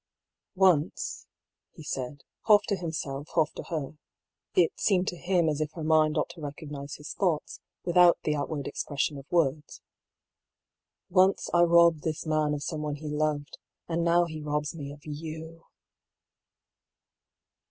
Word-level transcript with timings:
*'Once," 0.55 1.27
he 1.75 1.83
said, 1.83 2.23
half 2.47 2.63
to 2.63 2.75
himself, 2.75 3.27
half 3.35 3.51
to 3.53 3.61
her— 3.69 3.99
^it 4.57 4.69
seemed 4.75 5.07
to 5.07 5.15
him 5.15 5.47
as 5.47 5.61
if 5.61 5.73
her 5.73 5.83
mind 5.83 6.17
ought 6.17 6.27
to 6.29 6.41
recognise 6.41 6.95
his 6.95 7.13
thoughts 7.13 7.59
without 7.85 8.17
the 8.23 8.33
outward 8.33 8.65
expression 8.65 9.19
of 9.19 9.27
words, 9.31 9.79
—^^ 11.11 11.11
once 11.11 11.51
I 11.53 11.61
robbed 11.61 12.01
this 12.01 12.25
man 12.25 12.55
of 12.55 12.63
someone 12.63 12.95
he 12.95 13.09
loyed; 13.09 13.59
and 13.87 14.03
now 14.03 14.25
he 14.25 14.41
robs 14.41 14.73
me 14.73 14.91
of 14.91 15.05
you 15.05 15.65